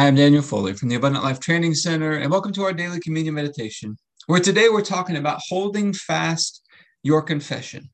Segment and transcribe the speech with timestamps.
[0.00, 3.00] I am Daniel Foley from the Abundant Life Training Center, and welcome to our daily
[3.00, 6.62] communion meditation, where today we're talking about holding fast
[7.02, 7.86] your confession.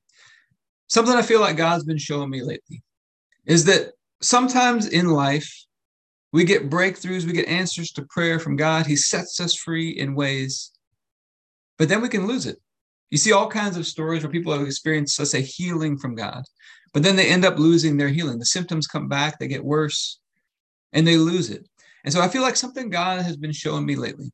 [0.87, 2.84] Something I feel like God's been showing me lately
[3.45, 5.53] is that sometimes in life,
[6.32, 8.86] we get breakthroughs, we get answers to prayer from God.
[8.86, 10.70] He sets us free in ways,
[11.77, 12.59] but then we can lose it.
[13.11, 16.45] You see all kinds of stories where people have experienced, let's say, healing from God,
[16.95, 18.38] but then they end up losing their healing.
[18.38, 20.20] The symptoms come back, they get worse,
[20.93, 21.66] and they lose it.
[22.07, 24.30] And so I feel like something God has been showing me lately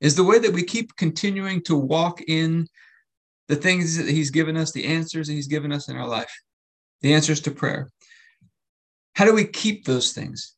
[0.00, 2.68] is the way that we keep continuing to walk in
[3.48, 6.32] the things that He's given us, the answers that He's given us in our life,
[7.02, 7.90] the answers to prayer.
[9.14, 10.54] How do we keep those things?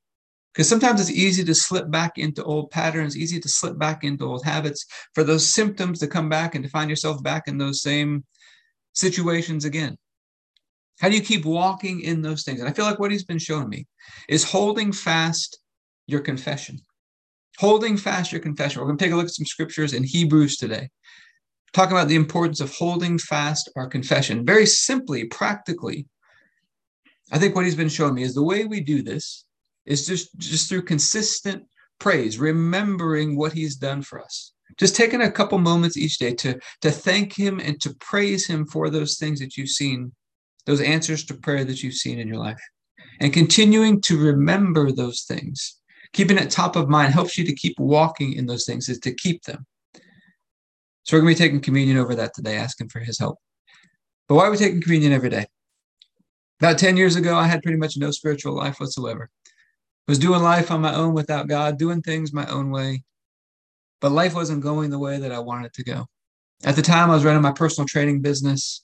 [0.52, 4.26] Because sometimes it's easy to slip back into old patterns, easy to slip back into
[4.26, 4.84] old habits,
[5.14, 8.24] for those symptoms to come back and to find yourself back in those same
[8.95, 9.96] situations again.
[11.00, 12.60] How do you keep walking in those things?
[12.60, 13.87] And I feel like what he's been showing me
[14.28, 15.59] is holding fast
[16.06, 16.78] your confession.
[17.59, 18.80] Holding fast your confession.
[18.80, 20.90] We're going to take a look at some scriptures in Hebrews today,
[21.73, 24.45] talking about the importance of holding fast our confession.
[24.45, 26.07] Very simply, practically,
[27.32, 29.45] I think what he's been showing me is the way we do this
[29.85, 31.65] is just just through consistent
[31.98, 34.52] praise, remembering what he's done for us.
[34.79, 38.66] Just taking a couple moments each day to, to thank him and to praise him
[38.66, 40.13] for those things that you've seen,
[40.66, 42.60] those answers to prayer that you've seen in your life.
[43.20, 45.80] And continuing to remember those things,
[46.16, 49.12] keeping it top of mind helps you to keep walking in those things, is to
[49.12, 49.66] keep them.
[51.02, 53.38] So we're going to be taking communion over that today, asking for his help.
[54.26, 55.45] But why are we taking communion every day?
[56.58, 59.28] About 10 years ago, I had pretty much no spiritual life whatsoever
[60.08, 63.04] I was doing life on my own without God, doing things my own way.
[64.00, 66.06] But life wasn't going the way that I wanted it to go.
[66.64, 68.82] At the time, I was running my personal training business,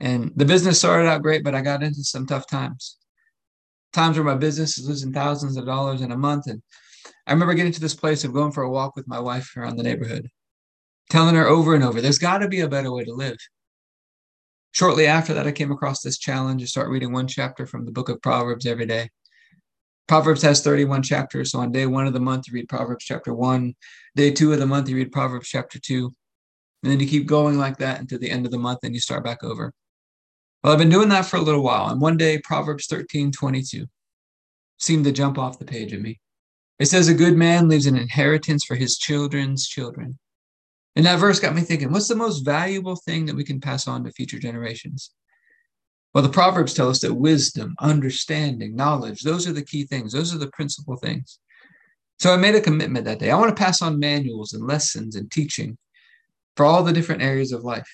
[0.00, 2.96] and the business started out great, but I got into some tough times.
[3.92, 6.46] Times where my business is losing thousands of dollars in a month.
[6.46, 6.62] And
[7.26, 9.76] I remember getting to this place of going for a walk with my wife around
[9.76, 10.28] the neighborhood,
[11.10, 13.36] telling her over and over, there's got to be a better way to live.
[14.72, 17.92] Shortly after that, I came across this challenge to start reading one chapter from the
[17.92, 19.08] book of Proverbs every day.
[20.06, 21.50] Proverbs has 31 chapters.
[21.50, 23.74] So on day one of the month, you read Proverbs chapter one.
[24.14, 26.14] Day two of the month, you read Proverbs chapter two.
[26.82, 29.00] And then you keep going like that until the end of the month and you
[29.00, 29.72] start back over.
[30.66, 31.90] Well, I've been doing that for a little while.
[31.90, 33.86] And one day, Proverbs 13 22
[34.78, 36.18] seemed to jump off the page at me.
[36.80, 40.18] It says, A good man leaves an inheritance for his children's children.
[40.96, 43.86] And that verse got me thinking, what's the most valuable thing that we can pass
[43.86, 45.12] on to future generations?
[46.12, 50.14] Well, the Proverbs tell us that wisdom, understanding, knowledge, those are the key things.
[50.14, 51.38] Those are the principal things.
[52.18, 53.30] So I made a commitment that day.
[53.30, 55.78] I want to pass on manuals and lessons and teaching
[56.56, 57.88] for all the different areas of life.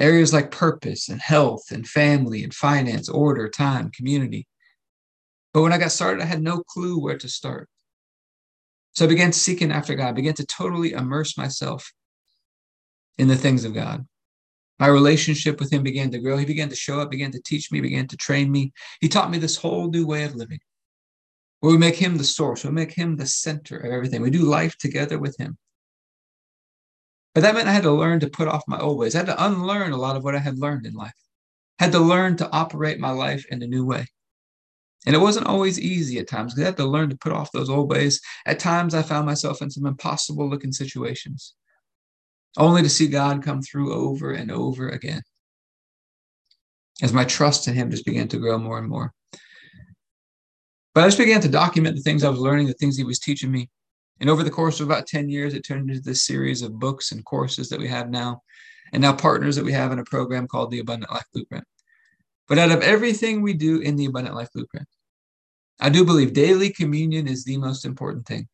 [0.00, 4.48] Areas like purpose and health and family and finance, order, time, community.
[5.54, 7.68] But when I got started, I had no clue where to start.
[8.92, 11.92] So I began seeking after God, I began to totally immerse myself
[13.18, 14.06] in the things of God.
[14.80, 16.36] My relationship with him began to grow.
[16.36, 18.72] He began to show up, began to teach me, began to train me.
[19.00, 20.58] He taught me this whole new way of living
[21.60, 24.22] where we make him the source, we make him the center of everything.
[24.22, 25.56] We do life together with him.
[27.34, 29.14] But that meant I had to learn to put off my old ways.
[29.14, 31.14] I had to unlearn a lot of what I had learned in life.
[31.78, 34.06] I had to learn to operate my life in a new way.
[35.06, 37.52] And it wasn't always easy at times because I had to learn to put off
[37.52, 38.20] those old ways.
[38.46, 41.54] At times, I found myself in some impossible looking situations
[42.58, 45.22] only to see God come through over and over again
[47.02, 49.14] as my trust in Him just began to grow more and more.
[50.94, 53.18] But I just began to document the things I was learning, the things He was
[53.18, 53.70] teaching me.
[54.20, 57.12] And over the course of about 10 years, it turned into this series of books
[57.12, 58.42] and courses that we have now,
[58.92, 61.64] and now partners that we have in a program called the Abundant Life Blueprint.
[62.48, 64.86] But out of everything we do in the Abundant Life Blueprint,
[65.80, 68.48] I do believe daily communion is the most important thing.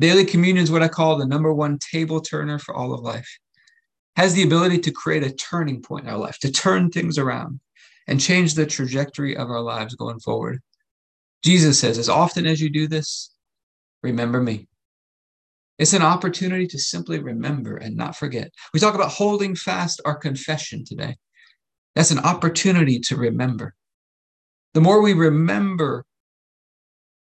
[0.00, 3.28] Daily communion is what I call the number one table turner for all of life.
[4.16, 7.60] Has the ability to create a turning point in our life, to turn things around
[8.08, 10.60] and change the trajectory of our lives going forward.
[11.44, 13.33] Jesus says, as often as you do this,
[14.04, 14.68] remember me.
[15.78, 18.52] It's an opportunity to simply remember and not forget.
[18.72, 21.16] We talk about holding fast our confession today.
[21.96, 23.74] That's an opportunity to remember.
[24.74, 26.04] The more we remember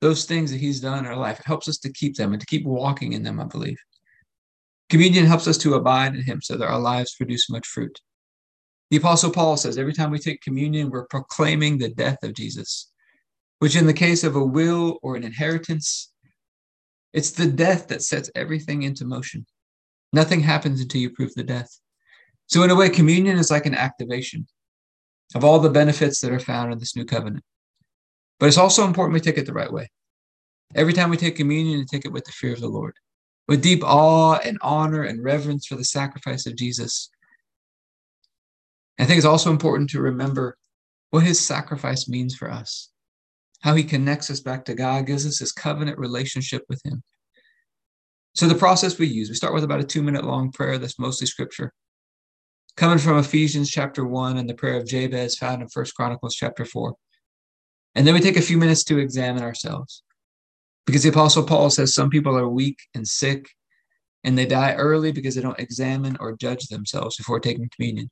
[0.04, 1.40] those things that he's done in our life.
[1.40, 3.78] It helps us to keep them and to keep walking in them, I believe.
[4.90, 7.98] Communion helps us to abide in him so that our lives produce much fruit.
[8.90, 12.92] The Apostle Paul says every time we take communion, we're proclaiming the death of Jesus,
[13.60, 16.12] which in the case of a will or an inheritance,
[17.14, 19.46] it's the death that sets everything into motion.
[20.12, 21.70] Nothing happens until you prove the death.
[22.46, 24.46] So, in a way, communion is like an activation
[25.34, 27.44] of all the benefits that are found in this new covenant.
[28.38, 29.88] But it's also important we take it the right way.
[30.74, 32.94] Every time we take communion, we take it with the fear of the Lord,
[33.46, 37.10] with deep awe and honor and reverence for the sacrifice of Jesus.
[38.98, 40.58] I think it's also important to remember
[41.10, 42.90] what his sacrifice means for us,
[43.60, 47.02] how he connects us back to God, gives us his covenant relationship with him.
[48.34, 50.98] So, the process we use, we start with about a two minute long prayer that's
[50.98, 51.72] mostly scripture,
[52.76, 56.64] coming from Ephesians chapter 1 and the prayer of Jabez found in First Chronicles chapter
[56.64, 56.94] 4.
[57.94, 60.02] And then we take a few minutes to examine ourselves.
[60.86, 63.48] Because the Apostle Paul says some people are weak and sick,
[64.24, 68.10] and they die early because they don't examine or judge themselves before taking communion.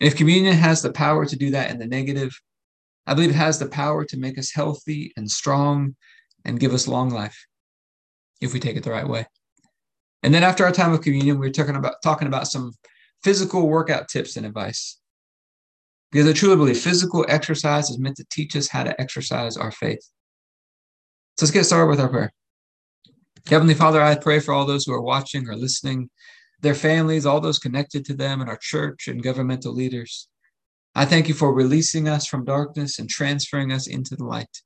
[0.00, 2.38] And if communion has the power to do that in the negative,
[3.06, 5.96] I believe it has the power to make us healthy and strong
[6.44, 7.46] and give us long life
[8.40, 9.26] if we take it the right way.
[10.22, 12.72] And then after our time of communion, we are talking about talking about some
[13.22, 14.98] physical workout tips and advice.
[16.10, 19.72] Because I truly believe physical exercise is meant to teach us how to exercise our
[19.72, 20.02] faith.
[21.38, 22.32] So let's get started with our prayer.
[23.48, 26.10] Heavenly Father, I pray for all those who are watching or listening,
[26.60, 30.28] their families, all those connected to them, and our church and governmental leaders.
[30.94, 34.62] I thank you for releasing us from darkness and transferring us into the light,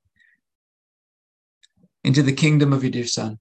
[2.03, 3.39] into the kingdom of your dear Son.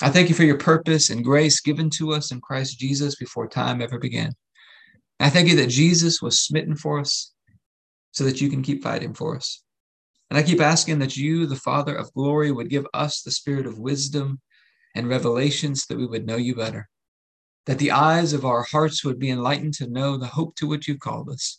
[0.00, 3.48] I thank you for your purpose and grace given to us in Christ Jesus before
[3.48, 4.34] time ever began.
[5.18, 7.32] I thank you that Jesus was smitten for us
[8.12, 9.62] so that you can keep fighting for us.
[10.30, 13.66] And I keep asking that you, the Father of glory, would give us the spirit
[13.66, 14.40] of wisdom
[14.94, 16.88] and revelation so that we would know you better.
[17.66, 20.86] That the eyes of our hearts would be enlightened to know the hope to which
[20.86, 21.58] you've called us,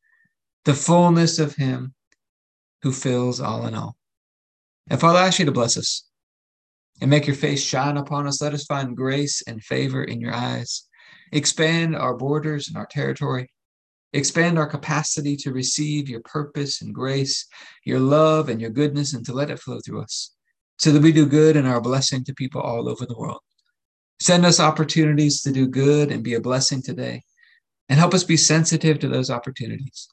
[0.65, 1.93] the fullness of him
[2.83, 3.95] who fills all in all.
[4.89, 6.05] And Father, I ask you to bless us
[6.99, 8.41] and make your face shine upon us.
[8.41, 10.87] Let us find grace and favor in your eyes.
[11.31, 13.51] Expand our borders and our territory.
[14.13, 17.47] Expand our capacity to receive your purpose and grace,
[17.85, 20.31] your love and your goodness, and to let it flow through us
[20.77, 23.39] so that we do good and are a blessing to people all over the world.
[24.19, 27.21] Send us opportunities to do good and be a blessing today,
[27.87, 30.09] and help us be sensitive to those opportunities.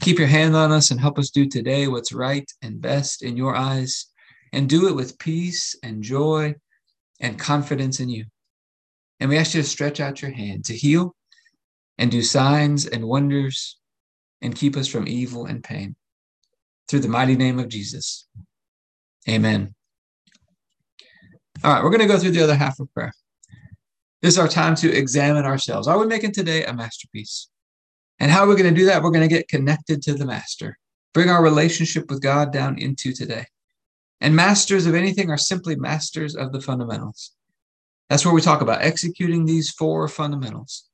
[0.00, 3.36] Keep your hand on us and help us do today what's right and best in
[3.36, 4.06] your eyes,
[4.52, 6.54] and do it with peace and joy
[7.20, 8.24] and confidence in you.
[9.20, 11.14] And we ask you to stretch out your hand to heal
[11.98, 13.78] and do signs and wonders
[14.42, 15.96] and keep us from evil and pain.
[16.88, 18.26] Through the mighty name of Jesus.
[19.28, 19.74] Amen.
[21.62, 23.12] All right, we're going to go through the other half of prayer.
[24.20, 25.88] This is our time to examine ourselves.
[25.88, 27.48] Are we making today a masterpiece?
[28.18, 29.02] And how are we going to do that?
[29.02, 30.78] We're going to get connected to the master,
[31.12, 33.46] bring our relationship with God down into today.
[34.20, 37.32] And masters of anything are simply masters of the fundamentals.
[38.08, 40.88] That's where we talk about executing these four fundamentals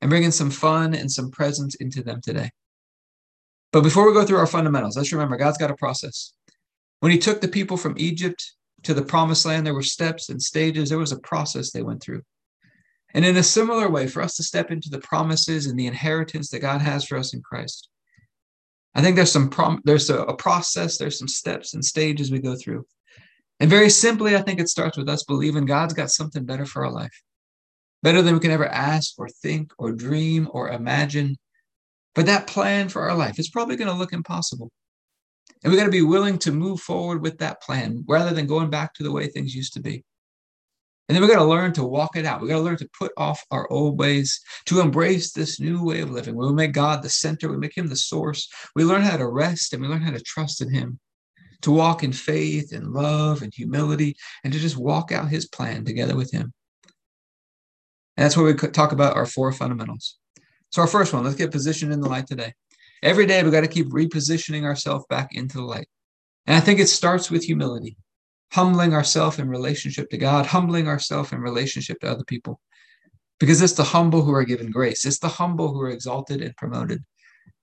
[0.00, 2.50] and bringing some fun and some presence into them today.
[3.72, 6.32] But before we go through our fundamentals, let's remember God's got a process.
[7.00, 10.42] When He took the people from Egypt to the promised land, there were steps and
[10.42, 12.22] stages, there was a process they went through.
[13.14, 16.50] And in a similar way, for us to step into the promises and the inheritance
[16.50, 17.88] that God has for us in Christ,
[18.94, 22.40] I think there's some prom- there's a, a process, there's some steps and stages we
[22.40, 22.86] go through.
[23.58, 26.84] And very simply, I think it starts with us believing God's got something better for
[26.84, 27.22] our life
[28.02, 31.36] better than we can ever ask or think or dream or imagine.
[32.14, 34.70] But that plan for our life is probably going to look impossible.
[35.62, 38.70] And we got to be willing to move forward with that plan rather than going
[38.70, 40.04] back to the way things used to be.
[41.10, 42.40] And then we got to learn to walk it out.
[42.40, 46.02] We got to learn to put off our old ways, to embrace this new way
[46.02, 46.36] of living.
[46.36, 48.48] we make God the center, we make Him the source.
[48.76, 51.00] We learn how to rest and we learn how to trust in Him,
[51.62, 54.14] to walk in faith and love and humility,
[54.44, 56.52] and to just walk out His plan together with Him.
[58.16, 60.16] And that's where we talk about our four fundamentals.
[60.70, 62.54] So, our first one, let's get positioned in the light today.
[63.02, 65.88] Every day, we got to keep repositioning ourselves back into the light.
[66.46, 67.96] And I think it starts with humility,
[68.52, 72.60] humbling ourselves in relationship to God, humbling ourselves in relationship to other people.
[73.38, 76.56] Because it's the humble who are given grace, it's the humble who are exalted and
[76.56, 77.02] promoted.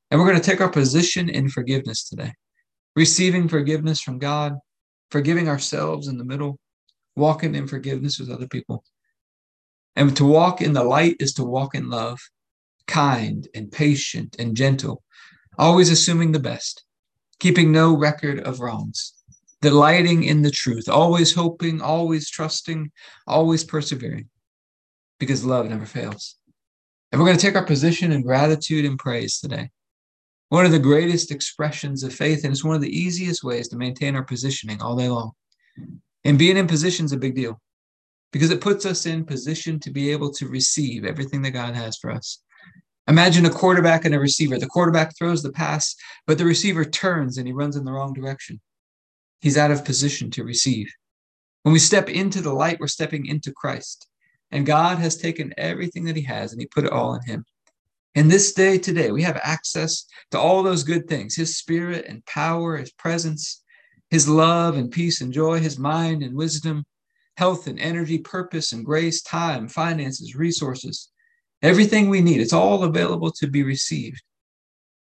[0.09, 2.33] And we're going to take our position in forgiveness today,
[2.95, 4.53] receiving forgiveness from God,
[5.11, 6.59] forgiving ourselves in the middle,
[7.15, 8.83] walking in forgiveness with other people.
[9.95, 12.19] And to walk in the light is to walk in love,
[12.87, 15.03] kind and patient and gentle,
[15.57, 16.85] always assuming the best,
[17.39, 19.13] keeping no record of wrongs.
[19.67, 22.89] Delighting in the truth, always hoping, always trusting,
[23.27, 24.29] always persevering,
[25.19, 26.37] because love never fails.
[27.11, 29.69] And we're going to take our position in gratitude and praise today.
[30.47, 33.75] One of the greatest expressions of faith, and it's one of the easiest ways to
[33.75, 35.31] maintain our positioning all day long.
[36.23, 37.59] And being in position is a big deal
[38.31, 41.97] because it puts us in position to be able to receive everything that God has
[41.97, 42.41] for us.
[43.09, 44.57] Imagine a quarterback and a receiver.
[44.57, 45.93] The quarterback throws the pass,
[46.25, 48.61] but the receiver turns and he runs in the wrong direction.
[49.41, 50.91] He's out of position to receive.
[51.63, 54.07] When we step into the light, we're stepping into Christ.
[54.51, 57.45] And God has taken everything that He has and He put it all in Him.
[58.15, 62.25] In this day today, we have access to all those good things His Spirit and
[62.25, 63.63] power, His presence,
[64.09, 66.85] His love and peace and joy, His mind and wisdom,
[67.35, 71.09] health and energy, purpose and grace, time, finances, resources.
[71.61, 74.21] Everything we need, it's all available to be received.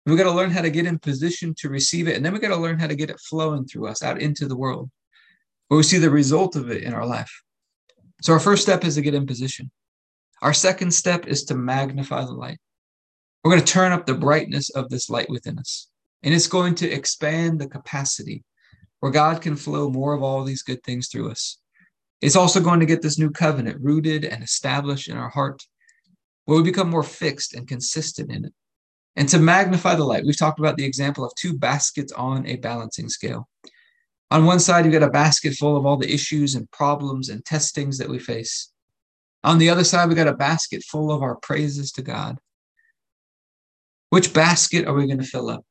[0.05, 2.15] We've got to learn how to get in position to receive it.
[2.15, 4.48] And then we've got to learn how to get it flowing through us out into
[4.48, 4.89] the world
[5.67, 7.31] where we see the result of it in our life.
[8.22, 9.72] So our first step is to get in position.
[10.41, 12.58] Our second step is to magnify the light.
[13.43, 15.88] We're going to turn up the brightness of this light within us.
[16.24, 18.43] And it's going to expand the capacity
[19.00, 21.58] where God can flow more of all these good things through us.
[22.22, 25.63] It's also going to get this new covenant rooted and established in our heart,
[26.46, 28.53] where we become more fixed and consistent in it.
[29.15, 32.56] And to magnify the light, we've talked about the example of two baskets on a
[32.56, 33.50] balancing scale.
[34.30, 37.44] On one side, you've got a basket full of all the issues and problems and
[37.44, 38.72] testings that we face.
[39.44, 42.38] On the other side, we've got a basket full of our praises to God.
[44.10, 45.65] Which basket are we going to fill up?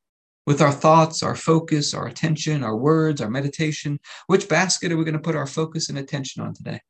[0.46, 5.04] With our thoughts, our focus, our attention, our words, our meditation, which basket are we
[5.04, 6.80] going to put our focus and attention on today?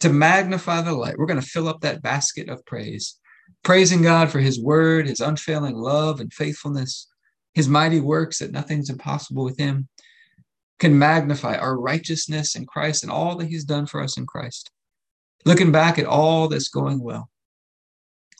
[0.00, 3.18] To magnify the light, we're going to fill up that basket of praise,
[3.68, 7.06] praising God for his word, his unfailing love and faithfulness,
[7.52, 9.86] his mighty works that nothing's impossible with him,
[10.78, 14.70] can magnify our righteousness in Christ and all that He's done for us in Christ.
[15.44, 17.28] Looking back at all that's going well.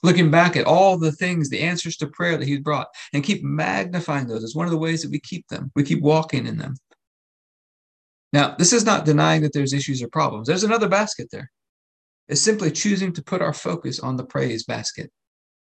[0.03, 3.45] Looking back at all the things, the answers to prayer that He's brought, and keep
[3.45, 5.71] magnifying those is one of the ways that we keep them.
[5.77, 6.75] We keep walking in them.
[8.33, 10.49] Now, this is not denying that there's issues or problems.
[10.49, 11.51] There's another basket there.
[12.29, 15.11] It's simply choosing to put our focus on the praise basket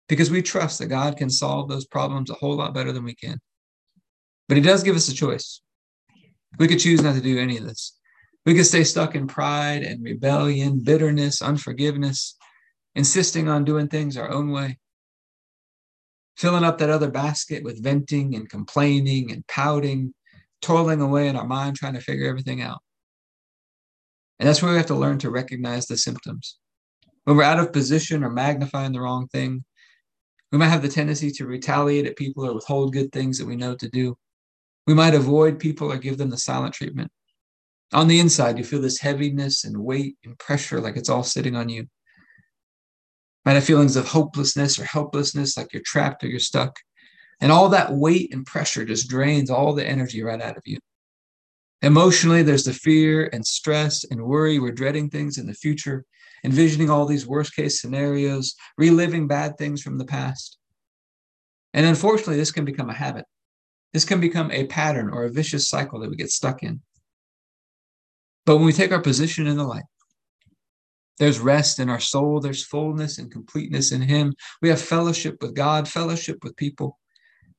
[0.08, 3.14] because we trust that God can solve those problems a whole lot better than we
[3.14, 3.38] can.
[4.48, 5.62] But He does give us a choice.
[6.58, 7.96] We could choose not to do any of this.
[8.44, 12.36] We could stay stuck in pride and rebellion, bitterness, unforgiveness,
[12.94, 14.78] insisting on doing things our own way,
[16.36, 20.14] filling up that other basket with venting and complaining and pouting,
[20.60, 22.80] toiling away in our mind trying to figure everything out.
[24.40, 26.56] And that's where we have to learn to recognize the symptoms.
[27.24, 29.64] When we're out of position or magnifying the wrong thing,
[30.50, 33.54] we might have the tendency to retaliate at people or withhold good things that we
[33.54, 34.16] know to do.
[34.86, 37.12] We might avoid people or give them the silent treatment.
[37.92, 41.54] On the inside, you feel this heaviness and weight and pressure like it's all sitting
[41.54, 41.86] on you.
[43.44, 46.78] Might have feelings of hopelessness or helplessness, like you're trapped or you're stuck.
[47.42, 50.78] And all that weight and pressure just drains all the energy right out of you.
[51.82, 54.58] Emotionally, there's the fear and stress and worry.
[54.58, 56.04] We're dreading things in the future,
[56.44, 60.58] envisioning all these worst case scenarios, reliving bad things from the past.
[61.72, 63.24] And unfortunately, this can become a habit.
[63.92, 66.80] This can become a pattern or a vicious cycle that we get stuck in.
[68.44, 69.84] But when we take our position in the light,
[71.18, 74.34] there's rest in our soul, there's fullness and completeness in Him.
[74.62, 76.98] We have fellowship with God, fellowship with people.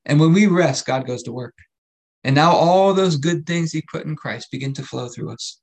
[0.05, 1.55] And when we rest, God goes to work.
[2.23, 5.59] And now all those good things He put in Christ begin to flow through us.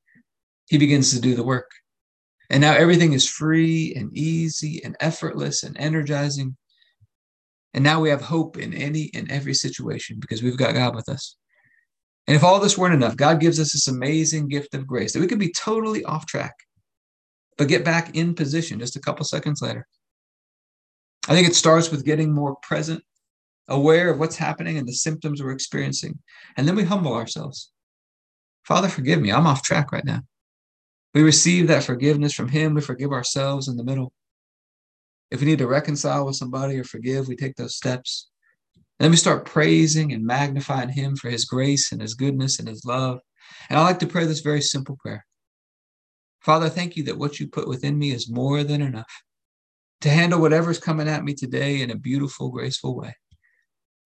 [0.69, 1.71] He begins to do the work.
[2.51, 6.57] And now everything is free and easy and effortless and energizing.
[7.75, 11.09] And now we have hope in any and every situation because we've got God with
[11.09, 11.37] us.
[12.27, 15.21] And if all this weren't enough, God gives us this amazing gift of grace that
[15.21, 16.55] we could be totally off track,
[17.57, 19.87] but get back in position just a couple seconds later.
[21.27, 23.03] I think it starts with getting more present,
[23.69, 26.19] aware of what's happening and the symptoms we're experiencing.
[26.57, 27.71] And then we humble ourselves.
[28.65, 29.31] Father, forgive me.
[29.31, 30.23] I'm off track right now.
[31.15, 32.75] We receive that forgiveness from Him.
[32.75, 34.13] We forgive ourselves in the middle.
[35.31, 38.29] If we need to reconcile with somebody or forgive, we take those steps.
[38.99, 42.69] And then we start praising and magnifying Him for His grace and His goodness and
[42.69, 43.21] His love.
[43.71, 45.25] And I like to pray this very simple prayer
[46.41, 49.23] Father, thank you that what you put within me is more than enough
[50.01, 53.15] to handle whatever's coming at me today in a beautiful, graceful way.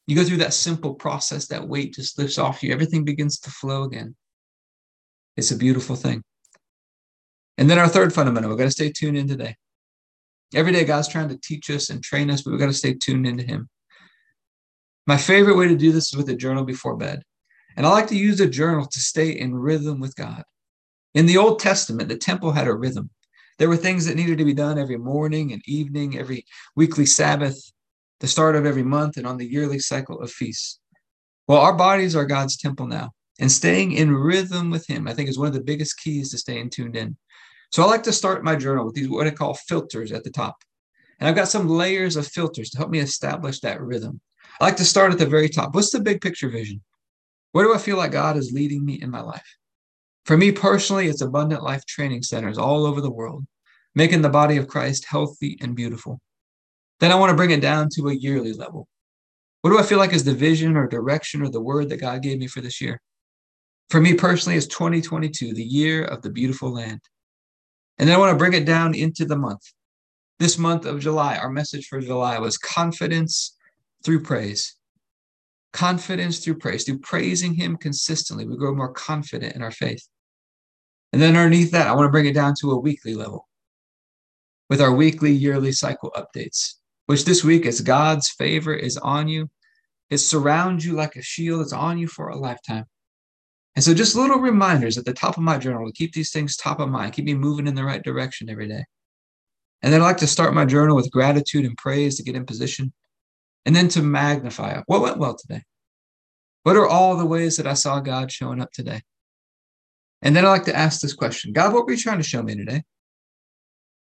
[0.06, 3.50] You go through that simple process, that weight just lifts off you, everything begins to
[3.50, 4.16] flow again.
[5.36, 6.22] It's a beautiful thing.
[7.58, 9.56] And then our third fundamental, we've got to stay tuned in today.
[10.54, 12.94] Every day, God's trying to teach us and train us, but we've got to stay
[12.94, 13.68] tuned into Him.
[15.06, 17.22] My favorite way to do this is with a journal before bed.
[17.76, 20.42] And I like to use a journal to stay in rhythm with God.
[21.14, 23.10] In the Old Testament, the temple had a rhythm.
[23.58, 26.44] There were things that needed to be done every morning and evening, every
[26.76, 27.71] weekly Sabbath,
[28.22, 30.78] the start of every month, and on the yearly cycle of feasts.
[31.48, 33.10] Well, our bodies are God's temple now.
[33.40, 36.38] And staying in rhythm with Him, I think, is one of the biggest keys to
[36.38, 37.16] staying tuned in.
[37.72, 40.30] So I like to start my journal with these, what I call filters at the
[40.30, 40.54] top.
[41.18, 44.20] And I've got some layers of filters to help me establish that rhythm.
[44.60, 45.74] I like to start at the very top.
[45.74, 46.80] What's the big picture vision?
[47.50, 49.56] Where do I feel like God is leading me in my life?
[50.26, 53.44] For me personally, it's abundant life training centers all over the world,
[53.96, 56.20] making the body of Christ healthy and beautiful.
[57.02, 58.86] Then I want to bring it down to a yearly level.
[59.62, 62.22] What do I feel like is the vision or direction or the word that God
[62.22, 63.00] gave me for this year?
[63.90, 67.00] For me personally, it's 2022, the year of the beautiful land.
[67.98, 69.62] And then I want to bring it down into the month.
[70.38, 73.56] This month of July, our message for July was confidence
[74.04, 74.76] through praise.
[75.72, 76.84] Confidence through praise.
[76.84, 80.06] Through praising Him consistently, we grow more confident in our faith.
[81.12, 83.48] And then underneath that, I want to bring it down to a weekly level
[84.70, 86.74] with our weekly, yearly cycle updates,
[87.06, 89.50] which this week is God's favor is on you.
[90.10, 91.62] It surrounds you like a shield.
[91.62, 92.84] It's on you for a lifetime.
[93.74, 96.56] And so just little reminders at the top of my journal to keep these things
[96.56, 98.84] top of mind, keep me moving in the right direction every day.
[99.82, 102.44] And then I like to start my journal with gratitude and praise to get in
[102.44, 102.92] position.
[103.64, 105.62] And then to magnify what went well today.
[106.64, 109.02] What are all the ways that I saw God showing up today?
[110.20, 112.42] And then I like to ask this question God, what were you trying to show
[112.42, 112.82] me today?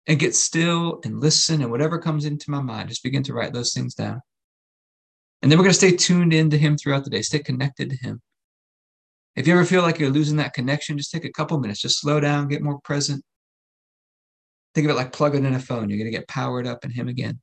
[0.05, 3.53] And get still and listen, and whatever comes into my mind, just begin to write
[3.53, 4.22] those things down.
[5.41, 7.95] And then we're going to stay tuned into Him throughout the day, stay connected to
[7.95, 8.22] Him.
[9.36, 12.00] If you ever feel like you're losing that connection, just take a couple minutes, just
[12.00, 13.24] slow down, get more present.
[14.75, 15.89] Think of it like plugging in a phone.
[15.89, 17.39] You're going to get powered up in Him again.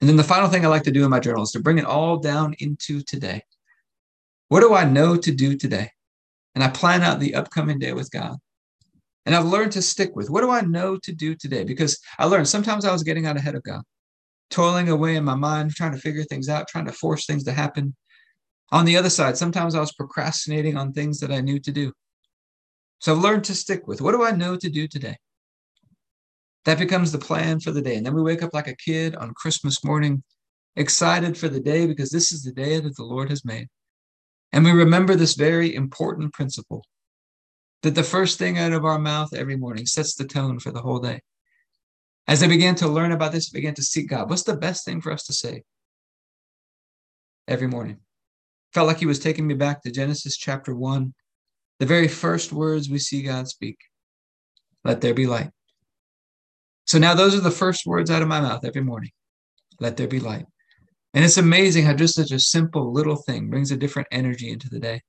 [0.00, 1.78] And then the final thing I like to do in my journal is to bring
[1.78, 3.42] it all down into today.
[4.48, 5.90] What do I know to do today?
[6.54, 8.36] And I plan out the upcoming day with God.
[9.26, 11.64] And I've learned to stick with what do I know to do today?
[11.64, 13.82] Because I learned sometimes I was getting out ahead of God,
[14.50, 17.52] toiling away in my mind, trying to figure things out, trying to force things to
[17.52, 17.94] happen.
[18.72, 21.92] On the other side, sometimes I was procrastinating on things that I knew to do.
[23.00, 25.16] So I've learned to stick with what do I know to do today?
[26.66, 27.96] That becomes the plan for the day.
[27.96, 30.22] And then we wake up like a kid on Christmas morning,
[30.76, 33.68] excited for the day because this is the day that the Lord has made.
[34.52, 36.84] And we remember this very important principle
[37.82, 40.82] that the first thing out of our mouth every morning sets the tone for the
[40.82, 41.20] whole day.
[42.28, 44.28] As I began to learn about this, I began to seek God.
[44.28, 45.62] What's the best thing for us to say
[47.48, 47.98] every morning?
[48.72, 51.14] Felt like he was taking me back to Genesis chapter one,
[51.80, 53.78] the very first words we see God speak
[54.84, 55.50] let there be light.
[56.86, 59.10] So now those are the first words out of my mouth every morning
[59.78, 60.46] let there be light.
[61.14, 64.68] And it's amazing how just such a simple little thing brings a different energy into
[64.68, 65.02] the day.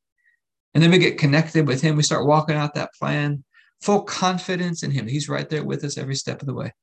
[0.73, 1.97] And then we get connected with Him.
[1.97, 3.43] We start walking out that plan,
[3.81, 5.07] full confidence in Him.
[5.07, 6.73] He's right there with us every step of the way.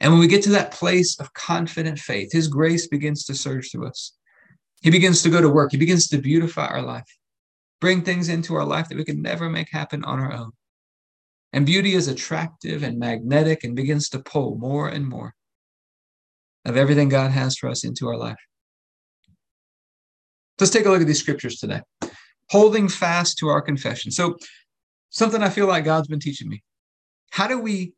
[0.00, 3.70] And when we get to that place of confident faith, His grace begins to surge
[3.70, 4.12] through us.
[4.82, 5.72] He begins to go to work.
[5.72, 7.08] He begins to beautify our life,
[7.80, 10.52] bring things into our life that we could never make happen on our own.
[11.52, 15.34] And beauty is attractive and magnetic and begins to pull more and more
[16.64, 18.36] of everything God has for us into our life.
[20.60, 21.80] Let's take a look at these scriptures today.
[22.50, 24.10] Holding fast to our confession.
[24.10, 24.36] So,
[25.10, 26.62] something I feel like God's been teaching me.
[27.30, 27.92] How do we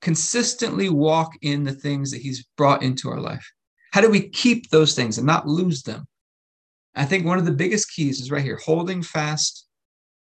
[0.00, 3.46] consistently walk in the things that He's brought into our life?
[3.92, 6.06] How do we keep those things and not lose them?
[6.94, 9.66] I think one of the biggest keys is right here holding fast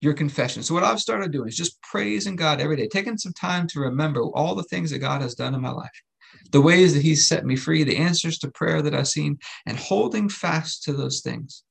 [0.01, 0.63] your confession.
[0.63, 3.79] So, what I've started doing is just praising God every day, taking some time to
[3.79, 6.01] remember all the things that God has done in my life,
[6.51, 9.77] the ways that He's set me free, the answers to prayer that I've seen, and
[9.77, 11.63] holding fast to those things.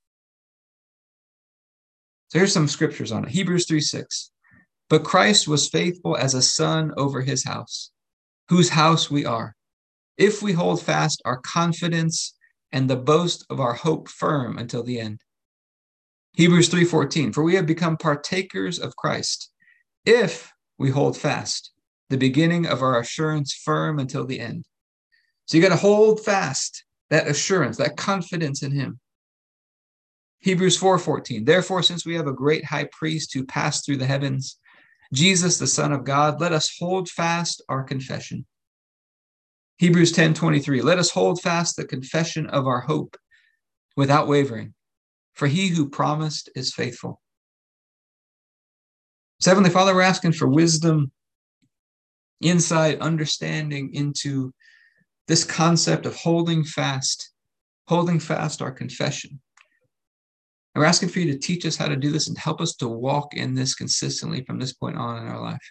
[2.33, 4.31] So, here's some scriptures on it Hebrews 3 6.
[4.89, 7.91] But Christ was faithful as a son over his house,
[8.49, 9.55] whose house we are,
[10.17, 12.35] if we hold fast our confidence
[12.73, 15.21] and the boast of our hope firm until the end.
[16.33, 19.51] Hebrews 3:14 For we have become partakers of Christ
[20.07, 21.71] if we hold fast
[22.09, 24.65] the beginning of our assurance firm until the end.
[25.45, 29.01] So you got to hold fast that assurance, that confidence in him.
[30.43, 34.59] Hebrews 4:14 Therefore since we have a great high priest who passed through the heavens,
[35.13, 38.47] Jesus the son of God, let us hold fast our confession.
[39.79, 43.17] Hebrews 10:23 Let us hold fast the confession of our hope
[43.97, 44.75] without wavering
[45.35, 47.21] for he who promised is faithful.
[49.45, 51.11] Heavenly Father, we're asking for wisdom,
[52.41, 54.53] insight, understanding into
[55.27, 57.33] this concept of holding fast,
[57.89, 59.41] holding fast our confession.
[60.75, 62.75] And we're asking for you to teach us how to do this and help us
[62.77, 65.71] to walk in this consistently from this point on in our life.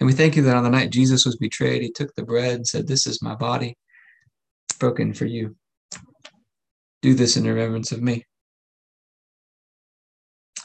[0.00, 2.54] And we thank you that on the night Jesus was betrayed, he took the bread
[2.54, 3.76] and said, This is my body
[4.78, 5.56] broken for you.
[7.02, 8.24] Do this in remembrance of me.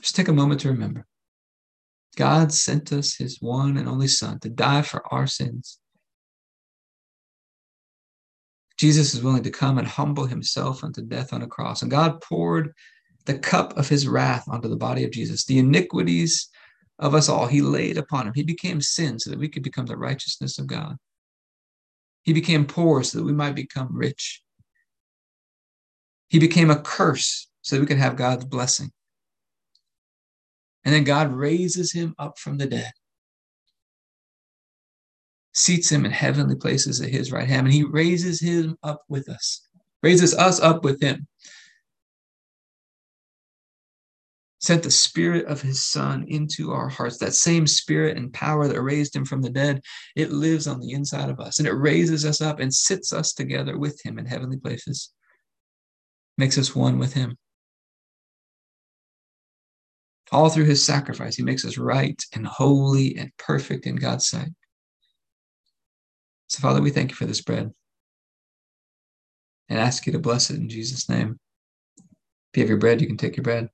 [0.01, 1.05] Just take a moment to remember.
[2.15, 5.79] God sent us his one and only Son to die for our sins.
[8.77, 11.81] Jesus is willing to come and humble himself unto death on a cross.
[11.81, 12.73] And God poured
[13.25, 15.45] the cup of his wrath onto the body of Jesus.
[15.45, 16.49] The iniquities
[16.99, 18.33] of us all, he laid upon him.
[18.35, 20.97] He became sin so that we could become the righteousness of God.
[22.23, 24.41] He became poor so that we might become rich.
[26.29, 28.91] He became a curse so that we could have God's blessing.
[30.85, 32.91] And then God raises him up from the dead,
[35.53, 39.29] seats him in heavenly places at his right hand, and he raises him up with
[39.29, 39.67] us,
[40.01, 41.27] raises us up with him.
[44.59, 47.17] Sent the spirit of his son into our hearts.
[47.17, 49.81] That same spirit and power that raised him from the dead,
[50.15, 53.33] it lives on the inside of us and it raises us up and sits us
[53.33, 55.11] together with him in heavenly places,
[56.37, 57.37] makes us one with him.
[60.31, 64.49] All through his sacrifice, he makes us right and holy and perfect in God's sight.
[66.53, 67.73] So, Father, we thank you for this bread
[69.69, 71.39] and ask you to bless it in Jesus' name.
[72.53, 73.69] If you have your bread, you can take your bread.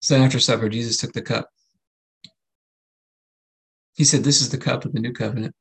[0.00, 1.48] So after supper, Jesus took the cup.
[3.94, 5.54] He said, This is the cup of the new covenant.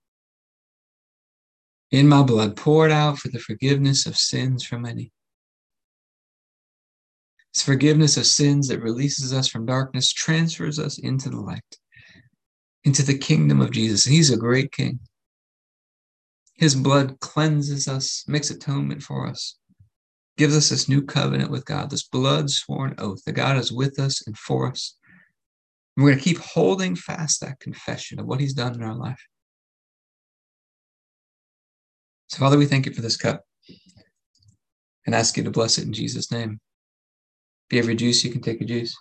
[1.91, 5.12] In my blood, poured out for the forgiveness of sins for many.
[7.51, 11.77] It's forgiveness of sins that releases us from darkness, transfers us into the light,
[12.86, 14.06] into the kingdom of Jesus.
[14.06, 15.01] He's a great king.
[16.56, 19.58] His blood cleanses us, makes atonement for us,
[20.38, 23.99] gives us this new covenant with God, this blood sworn oath that God is with
[23.99, 24.95] us and for us.
[25.97, 29.21] We're going to keep holding fast that confession of what he's done in our life.
[32.32, 33.44] So, Father, we thank you for this cup
[35.06, 36.62] and ask you to bless it in Jesus' name.
[37.67, 38.96] If you have your juice, you can take your juice.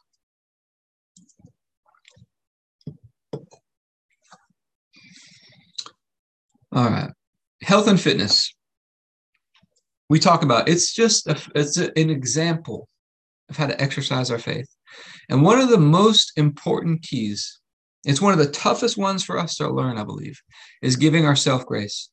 [6.72, 7.12] All right.
[7.62, 8.52] Health and fitness.
[10.08, 12.88] We talk about it's just a, it's a, an example
[13.48, 14.66] of how to exercise our faith.
[15.28, 17.60] And one of the most important keys,
[18.04, 20.40] it's one of the toughest ones for us to learn, I believe,
[20.82, 22.10] is giving ourselves grace.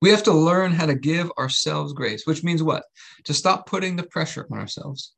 [0.00, 2.84] We have to learn how to give ourselves grace, which means what?
[3.24, 5.12] To stop putting the pressure on ourselves.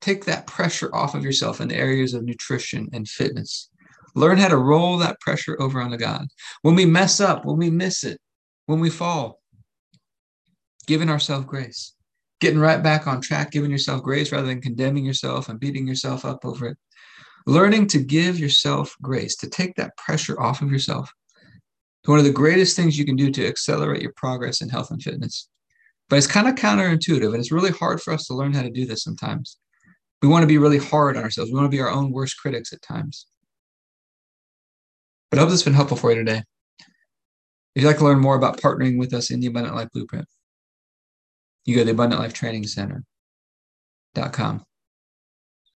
[0.00, 3.70] Take that pressure off of yourself in the areas of nutrition and fitness.
[4.14, 6.28] Learn how to roll that pressure over onto God.
[6.62, 8.20] When we mess up, when we miss it,
[8.66, 9.40] when we fall,
[10.86, 11.94] giving ourselves grace
[12.44, 16.26] getting right back on track, giving yourself grace rather than condemning yourself and beating yourself
[16.26, 16.76] up over it.
[17.46, 21.10] Learning to give yourself grace, to take that pressure off of yourself.
[22.06, 25.02] One of the greatest things you can do to accelerate your progress in health and
[25.02, 25.48] fitness.
[26.10, 28.70] But it's kind of counterintuitive, and it's really hard for us to learn how to
[28.70, 29.56] do this sometimes.
[30.20, 31.50] We want to be really hard on ourselves.
[31.50, 33.26] We want to be our own worst critics at times.
[35.30, 36.42] But I hope this has been helpful for you today.
[37.74, 40.28] If you'd like to learn more about partnering with us in the Abundant Life Blueprint,
[41.64, 44.64] you go to the abundantlifetrainingcenter.com.